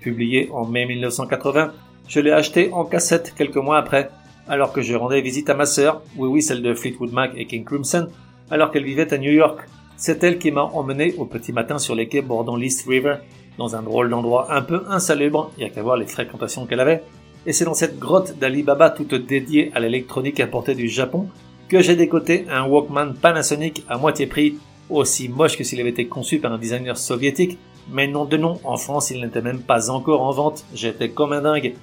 Publié 0.00 0.48
en 0.52 0.66
mai 0.66 0.86
1980, 0.86 1.72
je 2.08 2.20
l'ai 2.20 2.32
acheté 2.32 2.72
en 2.72 2.84
cassette 2.84 3.32
quelques 3.36 3.56
mois 3.56 3.78
après, 3.78 4.10
alors 4.48 4.72
que 4.72 4.82
je 4.82 4.96
rendais 4.96 5.20
visite 5.20 5.50
à 5.50 5.54
ma 5.54 5.66
sœur, 5.66 6.02
oui 6.16 6.28
oui 6.28 6.42
celle 6.42 6.62
de 6.62 6.74
Fleetwood 6.74 7.12
Mac 7.12 7.32
et 7.36 7.46
King 7.46 7.64
Crimson, 7.64 8.08
alors 8.50 8.72
qu'elle 8.72 8.84
vivait 8.84 9.12
à 9.14 9.18
New 9.18 9.30
York. 9.30 9.60
C'est 9.96 10.24
elle 10.24 10.38
qui 10.38 10.50
m'a 10.50 10.62
emmené 10.62 11.14
au 11.16 11.26
petit 11.26 11.52
matin 11.52 11.78
sur 11.78 11.94
les 11.94 12.08
quais 12.08 12.22
bordant 12.22 12.56
l'East 12.56 12.88
River, 12.88 13.16
dans 13.56 13.76
un 13.76 13.82
drôle 13.82 14.10
d'endroit 14.10 14.52
un 14.52 14.62
peu 14.62 14.82
insalubre, 14.88 15.52
il 15.58 15.62
y 15.62 15.66
a 15.66 15.70
qu'à 15.70 15.82
voir 15.82 15.96
les 15.96 16.06
fréquentations 16.06 16.66
qu'elle 16.66 16.80
avait, 16.80 17.02
et 17.46 17.52
c'est 17.52 17.64
dans 17.64 17.74
cette 17.74 18.00
grotte 18.00 18.36
d'Alibaba 18.38 18.90
toute 18.90 19.14
dédiée 19.14 19.70
à 19.74 19.80
l'électronique 19.80 20.40
importée 20.40 20.74
du 20.74 20.88
Japon 20.88 21.28
que 21.68 21.82
j'ai 21.82 21.94
décoté 21.94 22.46
un 22.50 22.66
Walkman 22.66 23.14
Panasonic 23.20 23.84
à 23.88 23.98
moitié 23.98 24.26
prix 24.26 24.58
aussi 24.90 25.28
moche 25.28 25.56
que 25.56 25.64
s'il 25.64 25.80
avait 25.80 25.90
été 25.90 26.06
conçu 26.06 26.38
par 26.38 26.52
un 26.52 26.58
designer 26.58 26.96
soviétique, 26.96 27.58
mais 27.90 28.06
non 28.06 28.24
de 28.24 28.36
nom, 28.36 28.60
en 28.64 28.76
France 28.76 29.10
il 29.10 29.20
n'était 29.20 29.42
même 29.42 29.60
pas 29.60 29.90
encore 29.90 30.22
en 30.22 30.32
vente, 30.32 30.64
j'étais 30.74 31.10
comme 31.10 31.32
un 31.32 31.42
dingue. 31.42 31.74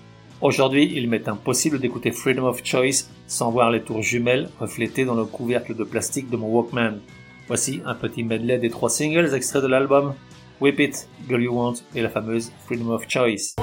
Aujourd'hui, 0.42 0.92
il 0.96 1.10
m'est 1.10 1.28
impossible 1.30 1.80
d'écouter 1.80 2.12
Freedom 2.12 2.46
of 2.46 2.62
Choice 2.64 3.10
sans 3.26 3.52
voir 3.52 3.72
les 3.72 3.82
tours 3.82 4.02
jumelles 4.02 4.50
reflétées 4.60 5.06
dans 5.06 5.16
le 5.16 5.26
couvercle 5.26 5.76
de 5.76 5.84
plastique 5.84 6.30
de 6.30 6.38
mon 6.38 6.48
Walkman. 6.48 7.00
Voici 7.48 7.82
un 7.86 7.96
petit 7.96 8.24
medley 8.24 8.58
des 8.58 8.70
trois 8.70 8.90
singles 8.90 9.34
extraits 9.34 9.64
de 9.64 9.68
l'album 9.68 10.14
Whip 10.62 10.80
It, 10.80 11.08
Girl 11.28 11.42
You 11.42 11.54
Want 11.54 11.76
et 11.96 12.02
la 12.02 12.10
fameuse 12.10 12.52
Freedom 12.66 12.90
of 12.90 13.06
Choice. 13.08 13.56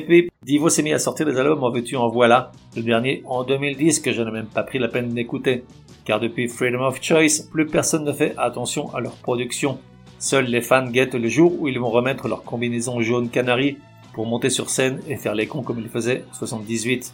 Puis, 0.00 0.30
Divo 0.42 0.68
s'est 0.68 0.82
mis 0.82 0.92
à 0.92 0.98
sortir 0.98 1.26
des 1.26 1.38
albums 1.38 1.62
en 1.62 1.70
veux-tu 1.70 1.96
en 1.96 2.08
voilà, 2.08 2.52
le 2.76 2.82
dernier 2.82 3.22
en 3.26 3.44
2010 3.44 4.00
que 4.00 4.12
je 4.12 4.22
n'ai 4.22 4.30
même 4.30 4.46
pas 4.46 4.62
pris 4.62 4.78
la 4.78 4.88
peine 4.88 5.10
d'écouter. 5.10 5.64
Car 6.04 6.20
depuis 6.20 6.48
Freedom 6.48 6.82
of 6.82 7.02
Choice, 7.02 7.48
plus 7.50 7.66
personne 7.66 8.04
ne 8.04 8.12
fait 8.12 8.34
attention 8.36 8.94
à 8.94 9.00
leur 9.00 9.12
production. 9.12 9.78
Seuls 10.18 10.46
les 10.46 10.60
fans 10.60 10.88
guettent 10.88 11.14
le 11.14 11.28
jour 11.28 11.52
où 11.58 11.68
ils 11.68 11.78
vont 11.78 11.90
remettre 11.90 12.28
leur 12.28 12.44
combinaison 12.44 13.00
jaune 13.00 13.28
canari 13.28 13.78
pour 14.14 14.26
monter 14.26 14.50
sur 14.50 14.70
scène 14.70 15.00
et 15.08 15.16
faire 15.16 15.34
les 15.34 15.46
cons 15.46 15.62
comme 15.62 15.80
ils 15.80 15.88
faisaient 15.88 16.24
en 16.30 16.34
78. 16.34 17.12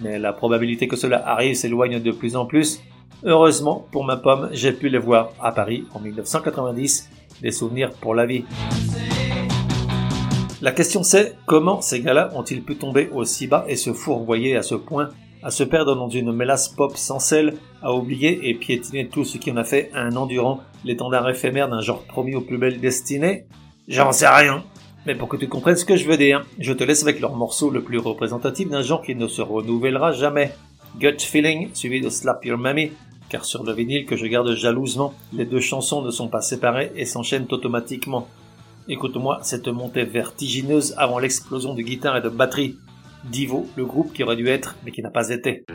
Mais 0.00 0.18
la 0.18 0.32
probabilité 0.32 0.88
que 0.88 0.96
cela 0.96 1.26
arrive 1.26 1.54
s'éloigne 1.54 2.00
de 2.00 2.12
plus 2.12 2.36
en 2.36 2.46
plus. 2.46 2.82
Heureusement, 3.24 3.86
pour 3.90 4.04
ma 4.04 4.16
pomme, 4.16 4.50
j'ai 4.52 4.72
pu 4.72 4.88
les 4.88 4.98
voir 4.98 5.32
à 5.40 5.52
Paris 5.52 5.84
en 5.94 6.00
1990. 6.00 7.10
Des 7.42 7.50
souvenirs 7.50 7.90
pour 7.92 8.14
la 8.14 8.26
vie. 8.26 8.44
La 10.66 10.72
question 10.72 11.04
c'est 11.04 11.36
comment 11.46 11.80
ces 11.80 12.00
gars-là 12.00 12.32
ont-ils 12.34 12.60
pu 12.60 12.74
tomber 12.74 13.08
aussi 13.14 13.46
bas 13.46 13.64
et 13.68 13.76
se 13.76 13.92
fourvoyer 13.92 14.56
à 14.56 14.62
ce 14.62 14.74
point, 14.74 15.10
à 15.44 15.52
se 15.52 15.62
perdre 15.62 15.94
dans 15.94 16.08
une 16.08 16.32
mélasse 16.32 16.66
pop 16.70 16.96
sans 16.96 17.20
sel, 17.20 17.54
à 17.82 17.94
oublier 17.94 18.48
et 18.48 18.54
piétiner 18.54 19.06
tout 19.06 19.24
ce 19.24 19.38
qui 19.38 19.52
en 19.52 19.58
a 19.58 19.62
fait 19.62 19.92
un 19.94 20.16
endurant, 20.16 20.62
l'étendard 20.84 21.30
éphémère 21.30 21.68
d'un 21.68 21.82
genre 21.82 22.02
promis 22.02 22.34
aux 22.34 22.40
plus 22.40 22.58
belles 22.58 22.80
destinées? 22.80 23.46
J'en 23.86 24.10
sais 24.10 24.26
rien. 24.26 24.64
Mais 25.06 25.14
pour 25.14 25.28
que 25.28 25.36
tu 25.36 25.46
comprennes 25.46 25.76
ce 25.76 25.84
que 25.84 25.94
je 25.94 26.08
veux 26.08 26.16
dire, 26.16 26.44
je 26.58 26.72
te 26.72 26.82
laisse 26.82 27.04
avec 27.04 27.20
leur 27.20 27.36
morceau 27.36 27.70
le 27.70 27.84
plus 27.84 27.98
représentatif 27.98 28.68
d'un 28.68 28.82
genre 28.82 29.02
qui 29.02 29.14
ne 29.14 29.28
se 29.28 29.42
renouvellera 29.42 30.10
jamais. 30.10 30.52
Gut 30.98 31.20
Feeling, 31.20 31.70
suivi 31.74 32.00
de 32.00 32.08
Slap 32.08 32.44
Your 32.44 32.58
Mammy, 32.58 32.90
car 33.28 33.44
sur 33.44 33.62
le 33.62 33.72
vinyle 33.72 34.04
que 34.04 34.16
je 34.16 34.26
garde 34.26 34.52
jalousement, 34.56 35.14
les 35.32 35.44
deux 35.44 35.60
chansons 35.60 36.02
ne 36.02 36.10
sont 36.10 36.26
pas 36.26 36.40
séparées 36.40 36.90
et 36.96 37.04
s'enchaînent 37.04 37.46
automatiquement. 37.52 38.26
Écoute-moi 38.88 39.40
cette 39.42 39.66
montée 39.66 40.04
vertigineuse 40.04 40.94
avant 40.96 41.18
l'explosion 41.18 41.74
de 41.74 41.82
guitare 41.82 42.18
et 42.18 42.20
de 42.20 42.28
batterie. 42.28 42.78
Divo, 43.24 43.66
le 43.76 43.84
groupe 43.84 44.12
qui 44.12 44.22
aurait 44.22 44.36
dû 44.36 44.46
être 44.46 44.76
mais 44.84 44.92
qui 44.92 45.02
n'a 45.02 45.10
pas 45.10 45.30
été. 45.30 45.66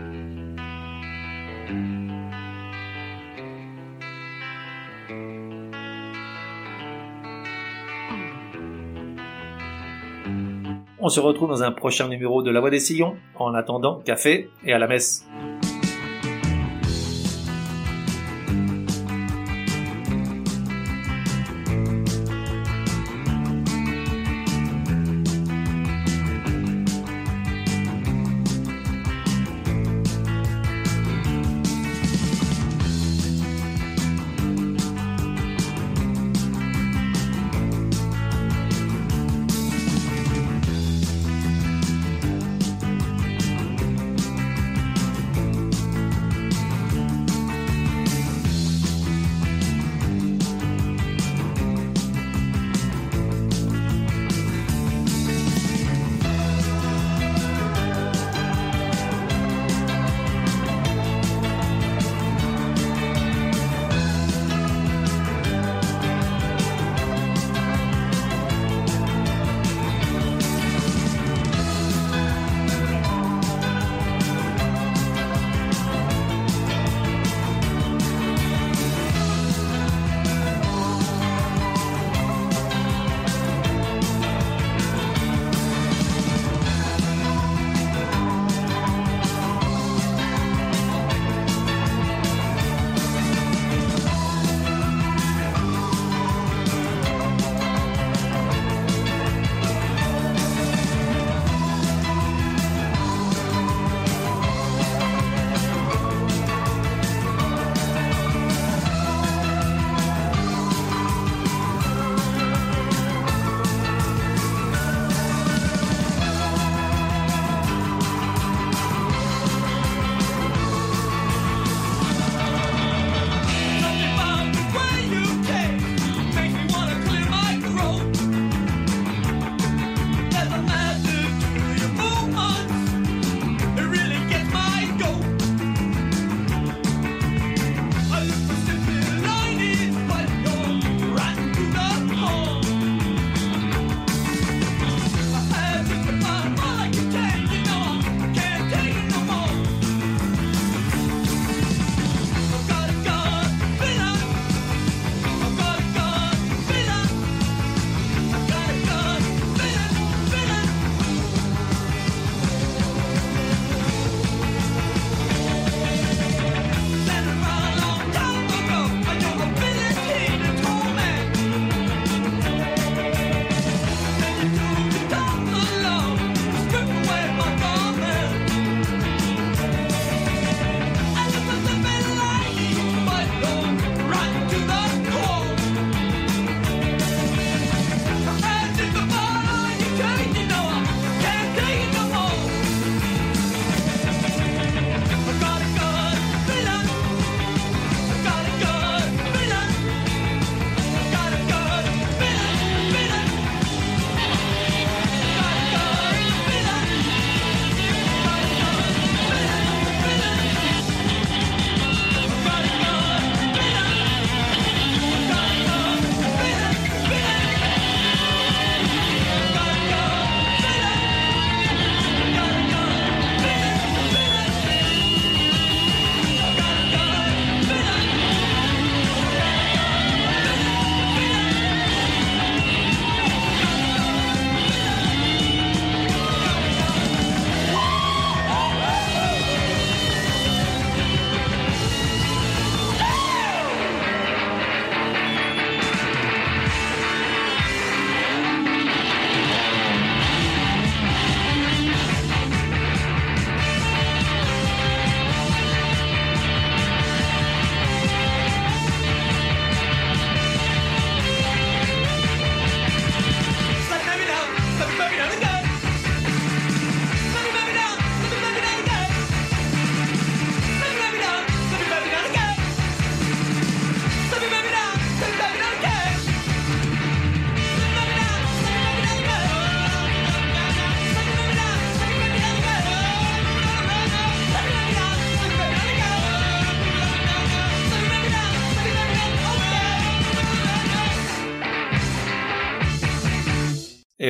On 11.04 11.10
se 11.10 11.20
retrouve 11.20 11.50
dans 11.50 11.64
un 11.64 11.72
prochain 11.72 12.08
numéro 12.08 12.44
de 12.44 12.52
La 12.52 12.62
Voix 12.62 12.70
des 12.70 12.80
Sillons. 12.80 13.18
En 13.36 13.54
attendant, 13.56 14.00
café 14.06 14.50
et 14.64 14.72
à 14.72 14.80
la 14.80 14.88
messe. 14.88 15.28